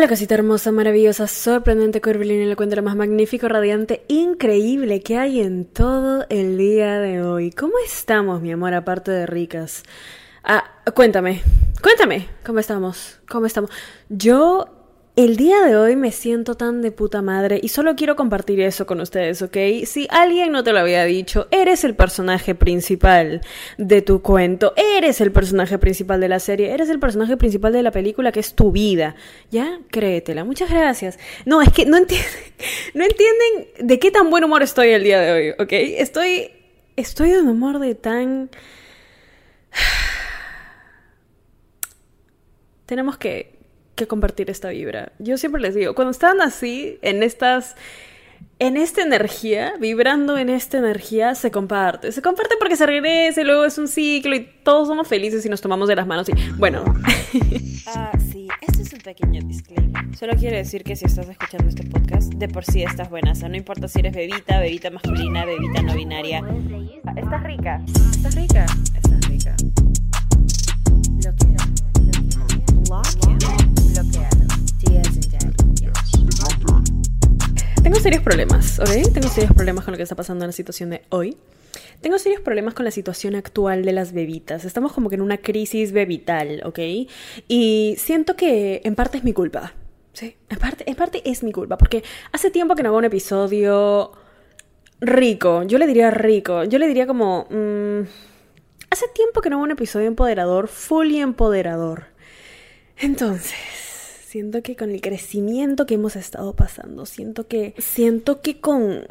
Hola 0.00 0.08
casita 0.08 0.34
hermosa, 0.34 0.72
maravillosa, 0.72 1.26
sorprendente, 1.26 2.00
curvilínea, 2.00 2.46
la 2.46 2.56
cuenta 2.56 2.80
más 2.80 2.96
magnífico, 2.96 3.48
radiante, 3.48 4.02
increíble 4.08 5.02
que 5.02 5.18
hay 5.18 5.42
en 5.42 5.66
todo 5.66 6.24
el 6.30 6.56
día 6.56 6.98
de 7.00 7.22
hoy. 7.22 7.50
¿Cómo 7.50 7.74
estamos, 7.84 8.40
mi 8.40 8.50
amor, 8.50 8.72
aparte 8.72 9.10
de 9.10 9.26
ricas? 9.26 9.82
Ah, 10.42 10.64
cuéntame, 10.94 11.42
cuéntame, 11.82 12.28
¿cómo 12.46 12.60
estamos? 12.60 13.20
¿Cómo 13.28 13.44
estamos? 13.44 13.70
Yo 14.08 14.79
el 15.24 15.36
día 15.36 15.60
de 15.62 15.76
hoy 15.76 15.96
me 15.96 16.12
siento 16.12 16.54
tan 16.54 16.80
de 16.80 16.92
puta 16.92 17.20
madre 17.20 17.60
y 17.62 17.68
solo 17.68 17.94
quiero 17.94 18.16
compartir 18.16 18.58
eso 18.60 18.86
con 18.86 19.00
ustedes, 19.00 19.42
¿ok? 19.42 19.56
Si 19.84 20.06
alguien 20.10 20.50
no 20.50 20.64
te 20.64 20.72
lo 20.72 20.78
había 20.78 21.04
dicho, 21.04 21.46
eres 21.50 21.84
el 21.84 21.94
personaje 21.94 22.54
principal 22.54 23.42
de 23.76 24.00
tu 24.00 24.22
cuento, 24.22 24.72
eres 24.76 25.20
el 25.20 25.30
personaje 25.30 25.76
principal 25.78 26.20
de 26.20 26.28
la 26.28 26.38
serie, 26.38 26.72
eres 26.72 26.88
el 26.88 26.98
personaje 26.98 27.36
principal 27.36 27.74
de 27.74 27.82
la 27.82 27.90
película 27.90 28.32
que 28.32 28.40
es 28.40 28.54
tu 28.54 28.72
vida, 28.72 29.14
¿ya? 29.50 29.80
Créetela. 29.90 30.44
Muchas 30.44 30.70
gracias. 30.70 31.18
No, 31.44 31.60
es 31.60 31.70
que 31.70 31.84
no 31.84 31.98
entienden, 31.98 32.24
de 33.80 33.98
qué 33.98 34.10
tan 34.10 34.30
buen 34.30 34.44
humor 34.44 34.62
estoy 34.62 34.88
el 34.88 35.04
día 35.04 35.20
de 35.20 35.32
hoy, 35.32 35.50
¿ok? 35.58 35.72
Estoy, 35.98 36.50
estoy 36.96 37.30
de 37.30 37.40
un 37.40 37.48
humor 37.48 37.78
de 37.78 37.94
tan... 37.94 38.48
Tenemos 42.86 43.18
que 43.18 43.59
que 44.00 44.08
compartir 44.08 44.50
esta 44.50 44.70
vibra. 44.70 45.12
Yo 45.18 45.38
siempre 45.38 45.60
les 45.60 45.74
digo, 45.74 45.94
cuando 45.94 46.10
están 46.10 46.40
así, 46.40 46.98
en 47.02 47.22
estas, 47.22 47.76
en 48.58 48.76
esta 48.76 49.02
energía, 49.02 49.74
vibrando 49.78 50.38
en 50.38 50.48
esta 50.48 50.78
energía, 50.78 51.34
se 51.34 51.50
comparte. 51.50 52.10
Se 52.10 52.22
comparte 52.22 52.56
porque 52.58 52.76
se 52.76 52.86
regresa 52.86 53.42
y 53.42 53.44
luego 53.44 53.64
es 53.64 53.76
un 53.78 53.88
ciclo 53.88 54.34
y 54.34 54.48
todos 54.64 54.88
somos 54.88 55.06
felices 55.06 55.44
y 55.44 55.48
nos 55.48 55.60
tomamos 55.60 55.86
de 55.86 55.96
las 55.96 56.06
manos 56.06 56.28
y, 56.28 56.32
bueno. 56.56 56.82
Ah, 57.92 58.12
sí, 58.30 58.46
este 58.60 58.82
es 58.82 58.92
un 58.92 59.00
pequeño 59.00 59.40
disclaimer. 59.44 60.16
Solo 60.16 60.34
quiero 60.36 60.56
decir 60.56 60.84
que 60.84 60.94
si 60.94 61.06
estás 61.06 61.28
escuchando 61.28 61.68
este 61.68 61.82
podcast, 61.84 62.32
de 62.34 62.46
por 62.46 62.64
sí 62.64 62.84
estás 62.84 63.10
buena. 63.10 63.32
O 63.32 63.34
sea, 63.34 63.48
no 63.48 63.56
importa 63.56 63.88
si 63.88 63.98
eres 63.98 64.14
bebita, 64.14 64.60
bebita 64.60 64.90
masculina, 64.90 65.44
bebita 65.44 65.82
no 65.82 65.94
binaria. 65.94 66.40
Estás 67.16 67.42
rica. 67.42 67.82
Estás 68.12 68.34
rica. 68.36 68.66
Estás 68.94 69.28
rica. 69.28 69.56
Lo 71.24 71.34
quiero. 71.34 71.69
Tengo 77.84 78.00
serios 78.00 78.22
problemas, 78.22 78.80
¿ok? 78.80 79.12
Tengo 79.14 79.28
serios 79.28 79.52
problemas 79.52 79.84
con 79.84 79.92
lo 79.92 79.96
que 79.96 80.02
está 80.02 80.16
pasando 80.16 80.44
en 80.44 80.48
la 80.48 80.52
situación 80.52 80.90
de 80.90 81.02
hoy. 81.10 81.36
Tengo 82.00 82.18
serios 82.18 82.40
problemas 82.40 82.74
con 82.74 82.84
la 82.84 82.90
situación 82.90 83.36
actual 83.36 83.84
de 83.84 83.92
las 83.92 84.12
bebitas. 84.12 84.64
Estamos 84.64 84.92
como 84.92 85.08
que 85.08 85.14
en 85.14 85.22
una 85.22 85.38
crisis 85.38 85.92
bebital, 85.92 86.62
¿ok? 86.64 86.80
Y 87.46 87.94
siento 87.96 88.34
que 88.34 88.80
en 88.82 88.96
parte 88.96 89.18
es 89.18 89.24
mi 89.24 89.32
culpa. 89.32 89.72
Sí, 90.12 90.36
en 90.48 90.58
parte, 90.58 90.90
en 90.90 90.96
parte 90.96 91.22
es 91.24 91.44
mi 91.44 91.52
culpa. 91.52 91.78
Porque 91.78 92.02
hace 92.32 92.50
tiempo 92.50 92.74
que 92.74 92.82
no 92.82 92.88
hago 92.88 92.98
un 92.98 93.04
episodio 93.04 94.10
rico. 95.00 95.62
Yo 95.62 95.78
le 95.78 95.86
diría 95.86 96.10
rico. 96.10 96.64
Yo 96.64 96.80
le 96.80 96.88
diría 96.88 97.06
como... 97.06 97.46
Mm, 97.50 98.00
hace 98.90 99.06
tiempo 99.14 99.42
que 99.42 99.48
no 99.48 99.56
hago 99.56 99.64
un 99.64 99.70
episodio 99.70 100.08
empoderador, 100.08 100.66
fully 100.66 101.20
empoderador. 101.20 102.10
Entonces, 103.00 103.54
siento 104.26 104.62
que 104.62 104.76
con 104.76 104.90
el 104.90 105.00
crecimiento 105.00 105.86
que 105.86 105.94
hemos 105.94 106.16
estado 106.16 106.54
pasando, 106.54 107.06
siento 107.06 107.48
que 107.48 107.74
siento 107.78 108.42
que 108.42 108.60
con 108.60 109.06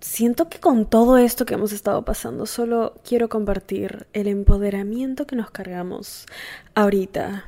siento 0.00 0.48
que 0.48 0.58
con 0.58 0.88
todo 0.88 1.18
esto 1.18 1.46
que 1.46 1.54
hemos 1.54 1.72
estado 1.72 2.04
pasando, 2.04 2.46
solo 2.46 2.94
quiero 3.04 3.28
compartir 3.28 4.06
el 4.12 4.28
empoderamiento 4.28 5.26
que 5.26 5.36
nos 5.36 5.50
cargamos 5.50 6.26
ahorita. 6.74 7.44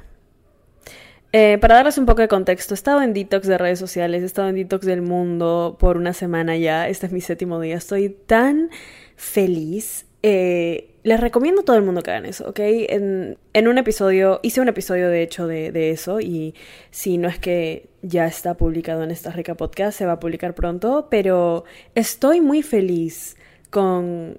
Eh, 1.32 1.58
para 1.60 1.76
darles 1.76 1.98
un 1.98 2.06
poco 2.06 2.22
de 2.22 2.28
contexto, 2.28 2.72
he 2.72 2.76
estado 2.76 3.02
en 3.02 3.12
detox 3.12 3.46
de 3.46 3.58
redes 3.58 3.78
sociales, 3.78 4.22
he 4.22 4.26
estado 4.26 4.48
en 4.48 4.54
detox 4.54 4.86
del 4.86 5.02
mundo 5.02 5.76
por 5.78 5.96
una 5.96 6.14
semana 6.14 6.56
ya, 6.56 6.88
este 6.88 7.06
es 7.06 7.12
mi 7.12 7.20
séptimo 7.20 7.60
día, 7.60 7.76
estoy 7.76 8.08
tan 8.08 8.70
feliz. 9.16 10.06
Eh, 10.22 10.87
les 11.02 11.20
recomiendo 11.20 11.62
a 11.62 11.64
todo 11.64 11.76
el 11.76 11.82
mundo 11.82 12.02
que 12.02 12.10
hagan 12.10 12.26
eso, 12.26 12.48
¿ok? 12.48 12.58
En, 12.60 13.38
un 13.68 13.78
episodio, 13.78 14.40
hice 14.42 14.60
un 14.60 14.68
episodio 14.68 15.08
de 15.08 15.22
hecho 15.22 15.46
de, 15.46 15.90
eso 15.90 16.20
y 16.20 16.54
si 16.90 17.18
no 17.18 17.28
es 17.28 17.38
que 17.38 17.88
ya 18.02 18.26
está 18.26 18.54
publicado 18.54 19.02
en 19.02 19.10
esta 19.10 19.30
rica 19.30 19.54
podcast, 19.54 19.96
se 19.98 20.06
va 20.06 20.12
a 20.12 20.20
publicar 20.20 20.54
pronto, 20.54 21.08
pero 21.10 21.64
estoy 21.94 22.40
muy 22.40 22.62
feliz 22.62 23.36
con, 23.70 24.38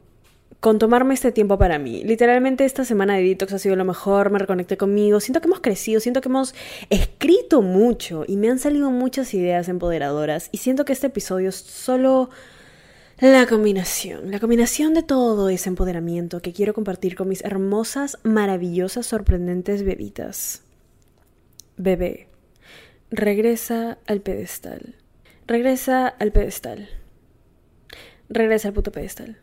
con 0.59 0.79
tomarme 0.79 1.13
este 1.13 1.31
tiempo 1.31 1.57
para 1.57 1.79
mí. 1.79 2.03
Literalmente 2.03 2.65
esta 2.65 2.83
semana 2.83 3.15
de 3.15 3.23
detox 3.23 3.53
ha 3.53 3.59
sido 3.59 3.75
lo 3.75 3.85
mejor, 3.85 4.29
me 4.29 4.39
reconecté 4.39 4.77
conmigo, 4.77 5.19
siento 5.19 5.41
que 5.41 5.47
hemos 5.47 5.61
crecido, 5.61 5.99
siento 5.99 6.21
que 6.21 6.29
hemos 6.29 6.53
escrito 6.89 7.61
mucho 7.61 8.25
y 8.27 8.35
me 8.35 8.49
han 8.49 8.59
salido 8.59 8.91
muchas 8.91 9.33
ideas 9.33 9.69
empoderadoras 9.69 10.49
y 10.51 10.57
siento 10.57 10.85
que 10.85 10.93
este 10.93 11.07
episodio 11.07 11.51
solo 11.51 12.29
la 13.19 13.45
combinación, 13.47 14.31
la 14.31 14.39
combinación 14.39 14.93
de 14.93 15.03
todo 15.03 15.49
ese 15.49 15.69
empoderamiento 15.69 16.41
que 16.41 16.53
quiero 16.53 16.73
compartir 16.73 17.15
con 17.15 17.27
mis 17.27 17.43
hermosas, 17.43 18.17
maravillosas, 18.23 19.05
sorprendentes 19.05 19.83
bebitas. 19.83 20.63
Bebé, 21.75 22.29
regresa 23.11 23.97
al 24.07 24.21
pedestal. 24.21 24.95
Regresa 25.47 26.07
al 26.07 26.31
pedestal. 26.31 26.89
Regresa 28.29 28.69
al 28.69 28.73
puto 28.73 28.91
pedestal. 28.91 29.39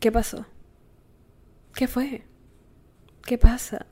¿Qué 0.00 0.10
pasó? 0.10 0.46
¿Qué 1.74 1.88
fue? 1.88 2.22
¿Qué 3.26 3.36
pasa? 3.36 3.86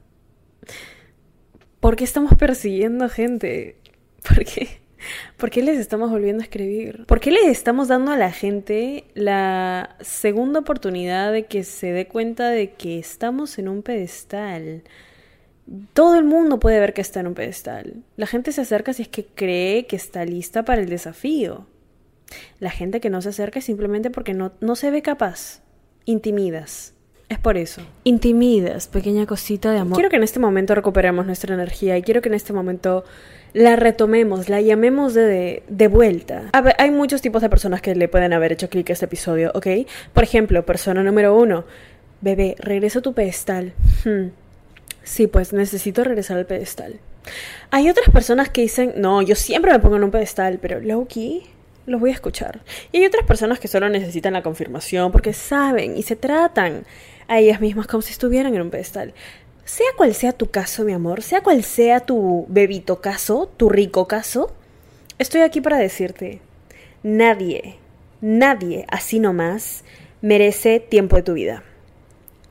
¿Por 1.81 1.97
qué 1.97 2.05
estamos 2.05 2.35
persiguiendo 2.37 3.09
gente? 3.09 3.81
¿Por 4.27 4.45
qué? 4.45 4.82
¿Por 5.37 5.51
qué 5.51 5.63
les 5.63 5.79
estamos 5.79 6.11
volviendo 6.11 6.43
a 6.43 6.45
escribir? 6.45 7.05
¿Por 7.07 7.21
qué 7.21 7.31
les 7.31 7.47
estamos 7.47 7.89
dando 7.89 8.13
a 8.13 8.17
la 8.17 8.33
gente 8.33 9.05
la 9.15 9.97
segunda 10.01 10.61
oportunidad 10.61 11.33
de 11.33 11.47
que 11.47 11.65
se 11.65 11.93
dé 11.93 12.07
cuenta 12.07 12.51
de 12.51 12.73
que 12.75 12.99
estamos 12.99 13.59
en 13.59 13.69
un 13.69 13.83
pedestal? 13.83 14.83
Todo 15.93 16.17
el 16.17 16.25
mundo 16.25 16.59
puede 16.59 16.81
ver 16.81 16.93
que 16.93 17.01
está 17.01 17.21
en 17.21 17.29
un 17.29 17.35
pedestal. 17.35 18.03
La 18.17 18.27
gente 18.27 18.53
se 18.53 18.61
acerca 18.61 18.93
si 18.93 19.03
es 19.03 19.09
que 19.09 19.25
cree 19.25 19.87
que 19.87 19.97
está 19.97 20.25
lista 20.25 20.65
para 20.65 20.83
el 20.83 20.89
desafío. 20.89 21.67
La 22.59 22.71
gente 22.71 23.01
que 23.01 23.11
no 23.11 23.23
se 23.23 23.31
acerca 23.31 23.59
es 23.59 23.65
simplemente 23.65 24.11
porque 24.11 24.35
no, 24.35 24.53
no 24.61 24.77
se 24.77 24.91
ve 24.91 25.03
capaz. 25.03 25.63
Intimidas. 26.05 26.95
Es 27.33 27.39
por 27.39 27.57
eso. 27.57 27.81
Intimidas, 28.05 28.89
pequeña 28.89 29.25
cosita 29.25 29.73
de 29.73 29.79
amor. 29.79 29.95
Quiero 29.95 30.11
que 30.11 30.17
en 30.17 30.23
este 30.23 30.39
momento 30.39 30.75
recuperemos 30.75 31.25
nuestra 31.25 31.55
energía 31.55 31.97
y 31.97 32.03
quiero 32.03 32.21
que 32.21 32.29
en 32.29 32.35
este 32.35 32.53
momento 32.53 33.05
la 33.55 33.75
retomemos, 33.75 34.51
la 34.51 34.61
llamemos 34.61 35.15
de, 35.15 35.63
de 35.67 35.89
vuelta. 35.89 36.51
A 36.53 36.61
ver, 36.61 36.75
hay 36.77 36.91
muchos 36.91 37.23
tipos 37.23 37.41
de 37.41 37.49
personas 37.49 37.81
que 37.81 37.95
le 37.95 38.07
pueden 38.07 38.35
haber 38.35 38.53
hecho 38.53 38.69
clic 38.69 38.91
a 38.91 38.93
este 38.93 39.07
episodio, 39.07 39.51
¿ok? 39.55 39.67
Por 40.13 40.25
ejemplo, 40.25 40.67
persona 40.67 41.03
número 41.03 41.35
uno, 41.35 41.65
bebé, 42.21 42.55
regresa 42.59 42.99
a 42.99 43.03
tu 43.03 43.15
pedestal. 43.15 43.73
Hmm. 44.05 44.29
Sí, 45.03 45.27
pues 45.27 45.55
necesito 45.55 46.05
regresar 46.05 46.37
al 46.37 46.45
pedestal. 46.45 47.01
Hay 47.71 47.89
otras 47.89 48.11
personas 48.11 48.51
que 48.51 48.61
dicen, 48.61 48.93
no, 48.99 49.23
yo 49.23 49.37
siempre 49.37 49.73
me 49.73 49.79
pongo 49.79 49.97
en 49.97 50.05
un 50.05 50.11
pedestal, 50.11 50.59
pero 50.61 50.81
Loki, 50.81 51.45
los 51.87 52.01
voy 52.01 52.11
a 52.11 52.15
escuchar. 52.15 52.61
Y 52.93 52.99
hay 52.99 53.07
otras 53.07 53.27
personas 53.27 53.59
que 53.59 53.69
solo 53.69 53.89
necesitan 53.89 54.33
la 54.33 54.43
confirmación 54.43 55.13
porque 55.13 55.33
saben 55.33 55.97
y 55.97 56.03
se 56.03 56.17
tratan 56.17 56.85
a 57.29 57.39
ellas 57.39 57.61
mismas 57.61 57.87
como 57.87 58.03
si 58.03 58.13
estuvieran 58.13 58.55
en 58.55 58.63
un 58.63 58.71
pedestal. 58.71 59.15
Sea 59.65 59.87
cual 59.97 60.15
sea 60.15 60.33
tu 60.33 60.51
caso, 60.51 60.85
mi 60.85 60.93
amor, 60.93 61.23
sea 61.23 61.41
cual 61.41 61.63
sea 61.65 62.01
tu 62.01 62.47
bebito 62.49 63.01
caso, 63.01 63.51
tu 63.57 63.69
rico 63.69 64.09
caso, 64.09 64.53
estoy 65.19 65.43
aquí 65.43 65.61
para 65.61 65.79
decirte, 65.79 66.41
nadie, 67.03 67.77
nadie 68.21 68.85
así 68.89 69.21
nomás 69.21 69.85
merece 70.21 70.81
tiempo 70.81 71.17
de 71.17 71.23
tu 71.23 71.35
vida. 71.35 71.63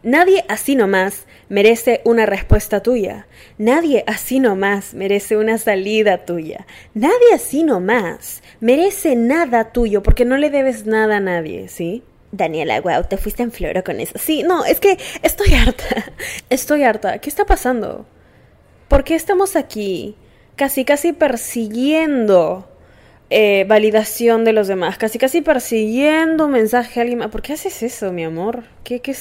Nadie 0.03 0.43
así 0.49 0.75
nomás 0.75 1.27
merece 1.47 2.01
una 2.05 2.25
respuesta 2.25 2.81
tuya. 2.81 3.27
Nadie 3.59 4.03
así 4.07 4.39
nomás 4.39 4.95
merece 4.95 5.37
una 5.37 5.59
salida 5.59 6.25
tuya. 6.25 6.65
Nadie 6.95 7.35
así 7.35 7.63
nomás 7.63 8.41
merece 8.61 9.15
nada 9.15 9.71
tuyo 9.71 10.01
porque 10.01 10.25
no 10.25 10.37
le 10.37 10.49
debes 10.49 10.87
nada 10.87 11.17
a 11.17 11.19
nadie, 11.19 11.67
¿sí? 11.67 12.03
Daniela, 12.31 12.79
wow, 12.79 13.03
te 13.07 13.17
fuiste 13.17 13.43
en 13.43 13.51
floro 13.51 13.83
con 13.83 13.99
eso. 13.99 14.17
Sí, 14.17 14.43
no, 14.43 14.63
es 14.63 14.79
que 14.79 14.97
estoy 15.21 15.53
harta. 15.53 16.13
Estoy 16.49 16.83
harta. 16.83 17.19
¿Qué 17.19 17.29
está 17.29 17.45
pasando? 17.45 18.05
¿Por 18.87 19.03
qué 19.03 19.15
estamos 19.15 19.55
aquí 19.55 20.15
casi, 20.55 20.85
casi 20.85 21.13
persiguiendo 21.13 22.69
eh, 23.29 23.65
validación 23.67 24.45
de 24.45 24.53
los 24.53 24.67
demás? 24.67 24.97
Casi, 24.97 25.17
casi 25.17 25.41
persiguiendo 25.41 26.45
un 26.45 26.51
mensaje 26.51 26.99
a 26.99 27.03
alguien 27.03 27.19
más. 27.19 27.29
¿Por 27.29 27.41
qué 27.41 27.53
haces 27.53 27.83
eso, 27.83 28.13
mi 28.13 28.23
amor? 28.23 28.63
¿Qué, 28.83 29.01
qué, 29.01 29.13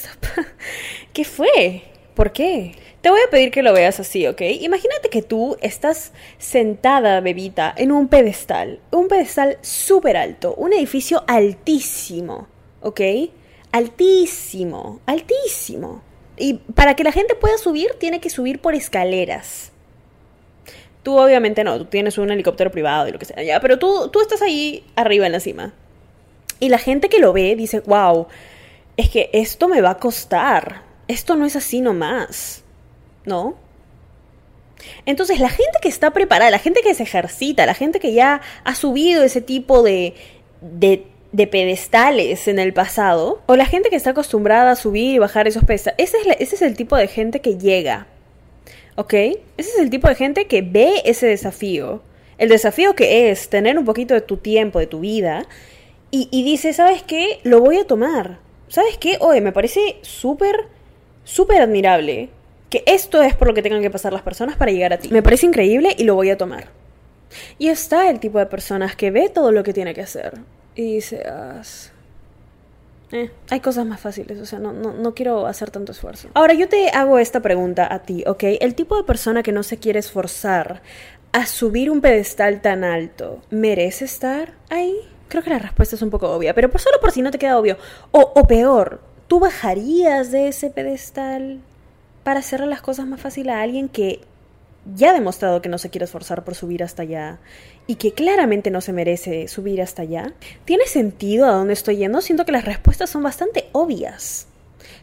¿Qué 1.13 1.25
fue? 1.25 1.83
¿Por 2.15 2.33
qué? 2.33 2.77
Te 3.01 3.11
voy 3.11 3.21
a 3.27 3.31
pedir 3.31 3.51
que 3.51 3.63
lo 3.63 3.73
veas 3.73 3.99
así, 3.99 4.27
¿ok? 4.27 4.43
Imagínate 4.61 5.09
que 5.09 5.23
tú 5.23 5.57
estás 5.63 6.13
sentada, 6.39 7.21
bebita, 7.21 7.73
en 7.77 7.93
un 7.93 8.09
pedestal. 8.09 8.81
Un 8.91 9.09
pedestal 9.09 9.59
súper 9.63 10.17
alto. 10.17 10.55
Un 10.55 10.73
edificio 10.75 11.25
altísimo. 11.27 12.49
¿Ok? 12.81 13.01
Altísimo, 13.73 15.01
altísimo. 15.07 16.03
Y 16.37 16.55
para 16.55 16.97
que 16.97 17.05
la 17.05 17.13
gente 17.13 17.35
pueda 17.35 17.59
subir, 17.59 17.93
tiene 17.99 18.21
que 18.21 18.31
subir 18.31 18.61
por 18.61 18.75
escaleras. 18.75 19.73
Tú 21.03 21.19
obviamente 21.19 21.65
no, 21.65 21.79
tú 21.79 21.85
tienes 21.87 22.19
un 22.19 22.31
helicóptero 22.31 22.71
privado 22.71 23.09
y 23.09 23.13
lo 23.13 23.19
que 23.19 23.25
sea, 23.27 23.43
ya, 23.43 23.61
pero 23.61 23.79
tú, 23.79 24.09
tú 24.09 24.21
estás 24.21 24.43
ahí 24.43 24.85
arriba 24.97 25.27
en 25.27 25.33
la 25.33 25.41
cima. 25.41 25.73
Y 26.59 26.69
la 26.69 26.79
gente 26.79 27.09
que 27.09 27.19
lo 27.19 27.33
ve 27.33 27.57
dice, 27.57 27.81
wow, 27.81 28.27
es 28.97 29.09
que 29.09 29.31
esto 29.33 29.69
me 29.69 29.81
va 29.81 29.91
a 29.91 29.99
costar. 29.99 30.83
Esto 31.09 31.37
no 31.37 31.47
es 31.47 31.57
así 31.57 31.81
nomás. 31.81 32.63
¿No? 33.25 33.57
Entonces 35.07 35.41
la 35.41 35.49
gente 35.49 35.79
que 35.83 35.89
está 35.89 36.13
preparada, 36.13 36.51
la 36.51 36.59
gente 36.59 36.81
que 36.83 36.95
se 36.95 37.03
ejercita, 37.03 37.67
la 37.67 37.75
gente 37.75 38.01
que 38.01 38.13
ya 38.13 38.41
ha 38.65 38.75
subido 38.75 39.23
ese 39.23 39.41
tipo 39.41 39.83
de, 39.83 40.15
de, 40.61 41.07
de 41.33 41.47
pedestales 41.47 42.49
en 42.49 42.59
el 42.59 42.73
pasado, 42.73 43.41
o 43.47 43.57
la 43.57 43.67
gente 43.67 43.89
que 43.89 43.97
está 43.97 44.11
acostumbrada 44.11 44.73
a 44.73 44.77
subir 44.77 45.15
y 45.15 45.19
bajar 45.19 45.47
esos 45.47 45.65
pedestales, 45.65 45.97
ese 45.99 46.17
es, 46.41 46.63
el 46.63 46.77
tipo 46.77 46.97
de 46.97 47.07
gente 47.07 47.41
que 47.41 47.57
llega. 47.57 48.07
¿Ok? 48.97 49.15
Ese 49.15 49.41
es 49.57 49.79
el 49.79 49.91
tipo 49.91 50.09
de 50.09 50.17
gente 50.17 50.47
que 50.47 50.63
ve 50.63 51.03
ese 51.05 51.27
desafío. 51.27 52.03
El 52.39 52.49
desafío 52.49 52.95
que 52.95 53.31
es 53.31 53.49
tener 53.49 53.79
un 53.79 53.85
poquito 53.85 54.15
de 54.15 54.21
tu 54.21 54.39
tiempo, 54.39 54.79
de 54.79 54.87
tu 54.87 55.01
vida, 55.01 55.47
y, 56.11 56.29
y 56.33 56.43
dice, 56.43 56.73
¿sabes 56.73 57.03
qué? 57.03 57.39
Lo 57.45 57.61
voy 57.61 57.79
a 57.79 57.87
tomar. 57.87 58.39
¿Sabes 58.69 58.99
qué? 58.99 59.17
Oye, 59.21 59.41
me 59.41 59.53
parece 59.53 59.99
súper, 60.03 60.67
súper 61.25 61.63
admirable 61.63 62.31
que 62.69 62.83
esto 62.87 63.23
es 63.23 63.35
por 63.35 63.49
lo 63.49 63.55
que 63.55 63.63
tengan 63.63 63.83
que 63.83 63.91
pasar 63.91 64.13
las 64.13 64.23
personas 64.23 64.57
para 64.57 64.73
llegar 64.73 64.93
a 64.93 64.99
ti. 64.99 65.09
Me 65.11 65.23
parece 65.23 65.47
increíble 65.47 65.95
y 65.97 66.05
lo 66.05 66.15
voy 66.15 66.31
a 66.31 66.39
tomar. 66.39 66.69
Y 67.59 67.69
está 67.69 68.11
el 68.11 68.19
tipo 68.19 68.39
de 68.39 68.47
personas 68.47 68.97
que 68.97 69.13
ve 69.13 69.29
todo 69.29 69.53
lo 69.53 69.63
que 69.63 69.73
tiene 69.73 69.95
que 69.95 70.03
hacer 70.03 70.41
y 70.75 70.95
dice, 70.95 71.23
eh, 73.13 73.31
hay 73.51 73.61
cosas 73.61 73.87
más 73.87 74.01
fáciles, 74.01 74.41
o 74.41 74.47
sea, 74.47 74.59
no, 74.59 74.73
no, 74.73 74.93
no 74.93 75.15
quiero 75.15 75.47
hacer 75.47 75.71
tanto 75.71 75.93
esfuerzo. 75.93 76.29
Ahora 76.35 76.55
yo 76.55 76.69
te 76.69 76.91
hago 76.91 77.19
esta 77.19 77.41
pregunta 77.41 77.93
a 77.93 78.01
ti, 78.01 78.23
¿ok? 78.27 78.45
El 78.61 78.75
tipo 78.75 78.97
de 78.97 79.05
persona 79.05 79.43
que 79.43 79.53
no 79.53 79.63
se 79.63 79.79
quiere 79.79 79.99
esforzar 79.99 80.83
a 81.33 81.47
subir 81.47 81.91
un 81.91 82.01
pedestal 82.01 82.61
tan 82.61 82.85
alto, 82.85 83.43
¿merece 83.51 84.05
estar 84.05 84.53
ahí? 84.69 84.97
Creo 85.29 85.43
que 85.43 85.51
la 85.51 85.59
respuesta 85.59 85.97
es 85.97 86.03
un 86.03 86.11
poco 86.11 86.31
obvia, 86.31 86.55
pero 86.55 86.71
por 86.71 86.81
solo 86.81 86.99
por 87.01 87.13
si 87.13 87.23
no 87.23 87.31
te 87.31 87.39
queda 87.39 87.59
obvio. 87.59 87.77
O, 88.11 88.33
o 88.35 88.47
peor, 88.47 89.01
¿tú 89.29 89.39
bajarías 89.39 90.31
de 90.33 90.49
ese 90.49 90.71
pedestal 90.71 91.61
para 92.25 92.41
hacerle 92.41 92.67
las 92.67 92.83
cosas 92.83 93.07
más 93.07 93.21
fáciles 93.21 93.55
a 93.55 93.63
alguien 93.63 93.89
que 93.89 94.21
ya 94.95 95.11
ha 95.11 95.15
demostrado 95.15 95.63
que 95.63 95.69
no 95.69 95.79
se 95.79 95.91
quiere 95.91 96.05
esforzar 96.05 96.45
por 96.45 96.55
subir 96.55 96.83
hasta 96.83 97.03
allá 97.03 97.39
y 97.87 97.97
que 97.97 98.13
claramente 98.13 98.71
no 98.71 98.81
se 98.81 98.93
merece 98.93 99.49
subir 99.49 99.83
hasta 99.83 100.03
allá? 100.03 100.33
¿Tiene 100.65 100.87
sentido 100.87 101.47
a 101.47 101.53
dónde 101.53 101.75
estoy 101.75 101.97
yendo? 101.97 102.21
Siento 102.21 102.45
que 102.45 102.53
las 102.53 102.65
respuestas 102.65 103.11
son 103.11 103.23
bastante 103.23 103.69
obvias. 103.73 104.47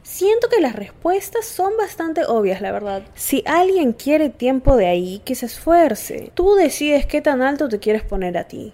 Siento 0.03 0.47
que 0.49 0.61
las 0.61 0.75
respuestas 0.75 1.45
son 1.45 1.75
bastante 1.77 2.23
obvias, 2.25 2.61
la 2.61 2.71
verdad. 2.71 3.03
Si 3.13 3.43
alguien 3.45 3.93
quiere 3.93 4.29
tiempo 4.29 4.77
de 4.77 4.87
ahí, 4.87 5.21
que 5.25 5.35
se 5.35 5.45
esfuerce. 5.45 6.31
Tú 6.33 6.55
decides 6.55 7.05
qué 7.05 7.21
tan 7.21 7.41
alto 7.41 7.67
te 7.67 7.79
quieres 7.79 8.03
poner 8.03 8.37
a 8.37 8.47
ti. 8.47 8.73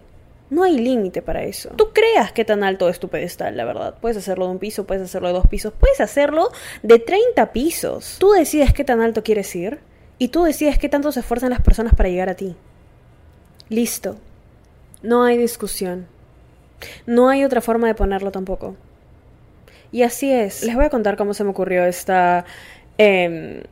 No 0.50 0.64
hay 0.64 0.78
límite 0.78 1.24
para 1.24 1.44
eso. 1.44 1.70
Tú 1.76 1.90
creas 1.92 2.32
qué 2.32 2.46
tan 2.46 2.64
alto 2.64 2.88
es 2.88 3.00
tu 3.00 3.10
pedestal, 3.10 3.58
la 3.58 3.66
verdad. 3.66 3.96
Puedes 4.00 4.18
hacerlo 4.18 4.46
de 4.46 4.52
un 4.52 4.60
piso, 4.60 4.86
puedes 4.86 5.04
hacerlo 5.04 5.30
de 5.30 5.34
dos 5.34 5.48
pisos, 5.48 5.74
puedes 5.74 6.00
hacerlo 6.00 6.52
de 6.84 7.00
30 7.00 7.52
pisos. 7.52 8.18
Tú 8.20 8.32
decides 8.32 8.72
qué 8.72 8.84
tan 8.84 9.02
alto 9.02 9.24
quieres 9.24 9.56
ir 9.56 9.80
y 10.18 10.30
tú 10.30 10.44
decides 10.44 10.78
qué 10.78 10.90
tanto 10.90 11.12
se 11.12 11.20
esfuerzan 11.22 11.50
las 11.50 11.62
personas 11.62 11.94
para 11.96 12.10
llegar 12.10 12.30
a 12.30 12.36
ti. 12.36 12.56
Listo. 13.70 14.18
No 15.02 15.24
hay 15.24 15.38
discusión. 15.38 16.08
No 17.06 17.30
hay 17.30 17.44
otra 17.44 17.62
forma 17.62 17.88
de 17.88 17.96
ponerlo 17.96 18.32
tampoco. 18.32 18.76
Y 19.92 20.04
así 20.04 20.32
es. 20.32 20.64
Les 20.64 20.76
voy 20.76 20.86
a 20.86 20.90
contar 20.90 21.18
cómo 21.18 21.34
se 21.34 21.44
me 21.44 21.52
ocurrió 21.52 21.86
esta 21.86 22.46
eh, 22.98 23.64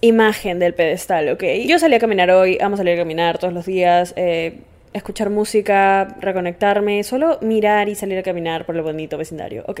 imagen 0.00 0.58
del 0.58 0.74
pedestal, 0.74 1.30
¿ok? 1.30 1.42
Yo 1.66 1.78
salí 1.78 1.94
a 1.94 1.98
caminar 1.98 2.30
hoy, 2.30 2.58
amo 2.60 2.76
salir 2.76 2.94
a 2.94 2.98
caminar 2.98 3.38
todos 3.38 3.52
los 3.52 3.66
días. 3.66 4.12
Eh, 4.16 4.60
escuchar 4.92 5.28
música, 5.28 6.16
reconectarme, 6.20 7.02
solo 7.02 7.38
mirar 7.42 7.88
y 7.88 7.96
salir 7.96 8.18
a 8.18 8.22
caminar 8.22 8.64
por 8.64 8.76
el 8.76 8.82
bonito 8.82 9.18
vecindario. 9.18 9.64
Ok, 9.66 9.80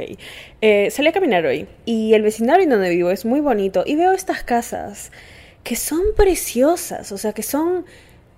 eh, 0.60 0.90
salí 0.90 1.08
a 1.08 1.12
caminar 1.12 1.46
hoy 1.46 1.68
y 1.84 2.14
el 2.14 2.22
vecindario 2.22 2.64
en 2.64 2.70
donde 2.70 2.90
vivo 2.90 3.10
es 3.10 3.24
muy 3.24 3.40
bonito 3.40 3.84
y 3.86 3.94
veo 3.94 4.12
estas 4.12 4.42
casas 4.42 5.12
que 5.64 5.76
son 5.76 6.02
preciosas, 6.16 7.10
o 7.10 7.18
sea, 7.18 7.32
que 7.32 7.42
son 7.42 7.84